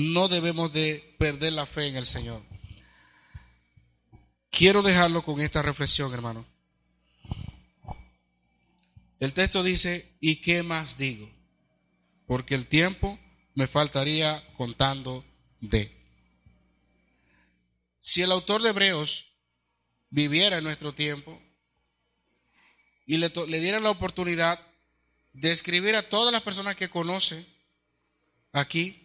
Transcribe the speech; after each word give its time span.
No 0.00 0.28
debemos 0.28 0.72
de 0.72 1.14
perder 1.18 1.52
la 1.52 1.66
fe 1.66 1.88
en 1.88 1.96
el 1.96 2.06
Señor. 2.06 2.42
Quiero 4.50 4.80
dejarlo 4.80 5.22
con 5.22 5.40
esta 5.42 5.60
reflexión, 5.60 6.14
hermano. 6.14 6.46
El 9.18 9.34
texto 9.34 9.62
dice, 9.62 10.16
¿y 10.18 10.36
qué 10.36 10.62
más 10.62 10.96
digo? 10.96 11.30
Porque 12.26 12.54
el 12.54 12.66
tiempo 12.66 13.18
me 13.54 13.66
faltaría 13.66 14.42
contando 14.56 15.22
de. 15.60 15.94
Si 18.00 18.22
el 18.22 18.32
autor 18.32 18.62
de 18.62 18.70
Hebreos 18.70 19.26
viviera 20.08 20.56
en 20.56 20.64
nuestro 20.64 20.94
tiempo 20.94 21.38
y 23.04 23.18
le, 23.18 23.30
le 23.48 23.60
diera 23.60 23.78
la 23.80 23.90
oportunidad 23.90 24.66
de 25.34 25.52
escribir 25.52 25.94
a 25.94 26.08
todas 26.08 26.32
las 26.32 26.42
personas 26.42 26.74
que 26.74 26.88
conoce 26.88 27.46
aquí 28.52 28.99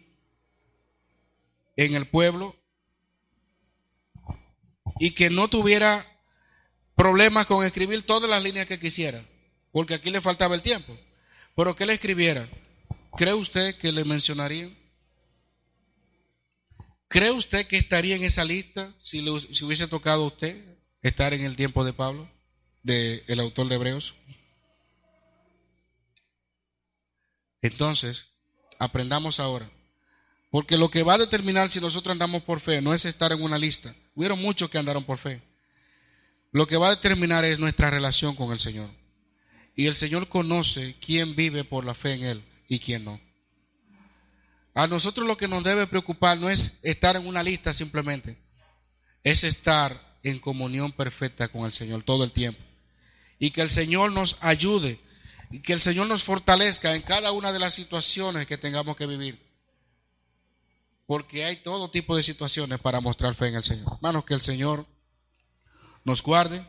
en 1.76 1.94
el 1.94 2.06
pueblo 2.06 2.56
y 4.98 5.12
que 5.12 5.30
no 5.30 5.48
tuviera 5.48 6.06
problemas 6.94 7.46
con 7.46 7.64
escribir 7.64 8.02
todas 8.02 8.28
las 8.28 8.42
líneas 8.42 8.66
que 8.66 8.80
quisiera, 8.80 9.24
porque 9.70 9.94
aquí 9.94 10.10
le 10.10 10.20
faltaba 10.20 10.54
el 10.54 10.62
tiempo. 10.62 10.98
Pero 11.54 11.76
que 11.76 11.86
le 11.86 11.94
escribiera, 11.94 12.48
¿cree 13.16 13.34
usted 13.34 13.76
que 13.78 13.92
le 13.92 14.04
mencionarían? 14.04 14.76
¿Cree 17.08 17.30
usted 17.30 17.66
que 17.66 17.76
estaría 17.76 18.16
en 18.16 18.24
esa 18.24 18.44
lista 18.44 18.94
si, 18.98 19.22
le, 19.22 19.38
si 19.40 19.64
hubiese 19.64 19.86
tocado 19.86 20.24
a 20.24 20.26
usted 20.26 20.78
estar 21.02 21.32
en 21.32 21.44
el 21.44 21.56
tiempo 21.56 21.84
de 21.84 21.92
Pablo, 21.92 22.30
de 22.82 23.22
el 23.26 23.40
autor 23.40 23.68
de 23.68 23.74
Hebreos? 23.76 24.14
Entonces, 27.62 28.36
aprendamos 28.78 29.40
ahora. 29.40 29.70
Porque 30.50 30.76
lo 30.76 30.90
que 30.90 31.02
va 31.02 31.14
a 31.14 31.18
determinar 31.18 31.68
si 31.68 31.80
nosotros 31.80 32.12
andamos 32.12 32.42
por 32.42 32.60
fe 32.60 32.80
no 32.80 32.94
es 32.94 33.04
estar 33.04 33.32
en 33.32 33.42
una 33.42 33.58
lista. 33.58 33.94
Hubieron 34.14 34.40
muchos 34.40 34.70
que 34.70 34.78
andaron 34.78 35.04
por 35.04 35.18
fe. 35.18 35.42
Lo 36.52 36.66
que 36.66 36.76
va 36.76 36.88
a 36.88 36.94
determinar 36.94 37.44
es 37.44 37.58
nuestra 37.58 37.90
relación 37.90 38.34
con 38.34 38.52
el 38.52 38.58
Señor. 38.58 38.90
Y 39.74 39.86
el 39.86 39.94
Señor 39.94 40.28
conoce 40.28 40.96
quién 41.00 41.36
vive 41.36 41.64
por 41.64 41.84
la 41.84 41.94
fe 41.94 42.14
en 42.14 42.24
Él 42.24 42.44
y 42.68 42.78
quién 42.78 43.04
no. 43.04 43.20
A 44.74 44.86
nosotros 44.86 45.26
lo 45.26 45.36
que 45.36 45.48
nos 45.48 45.64
debe 45.64 45.86
preocupar 45.86 46.38
no 46.38 46.48
es 46.48 46.78
estar 46.82 47.16
en 47.16 47.26
una 47.26 47.42
lista 47.42 47.72
simplemente, 47.72 48.38
es 49.22 49.42
estar 49.42 50.18
en 50.22 50.38
comunión 50.38 50.92
perfecta 50.92 51.48
con 51.48 51.64
el 51.64 51.72
Señor 51.72 52.02
todo 52.02 52.24
el 52.24 52.32
tiempo. 52.32 52.60
Y 53.38 53.50
que 53.50 53.62
el 53.62 53.70
Señor 53.70 54.12
nos 54.12 54.38
ayude 54.40 55.00
y 55.50 55.60
que 55.60 55.72
el 55.72 55.80
Señor 55.80 56.08
nos 56.08 56.24
fortalezca 56.24 56.94
en 56.94 57.02
cada 57.02 57.32
una 57.32 57.52
de 57.52 57.58
las 57.58 57.74
situaciones 57.74 58.46
que 58.46 58.58
tengamos 58.58 58.96
que 58.96 59.06
vivir. 59.06 59.45
Porque 61.06 61.44
hay 61.44 61.62
todo 61.62 61.90
tipo 61.90 62.16
de 62.16 62.22
situaciones 62.22 62.80
para 62.80 63.00
mostrar 63.00 63.34
fe 63.34 63.48
en 63.48 63.56
el 63.56 63.62
Señor. 63.62 63.94
Hermanos, 63.94 64.24
que 64.24 64.34
el 64.34 64.40
Señor 64.40 64.86
nos 66.04 66.22
guarde 66.22 66.66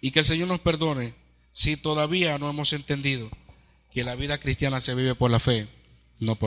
y 0.00 0.10
que 0.10 0.20
el 0.20 0.24
Señor 0.24 0.48
nos 0.48 0.60
perdone 0.60 1.14
si 1.52 1.76
todavía 1.76 2.38
no 2.38 2.48
hemos 2.50 2.72
entendido 2.72 3.30
que 3.92 4.04
la 4.04 4.14
vida 4.14 4.38
cristiana 4.38 4.80
se 4.80 4.94
vive 4.94 5.14
por 5.14 5.30
la 5.30 5.38
fe, 5.38 5.68
no 6.18 6.36
por 6.36 6.40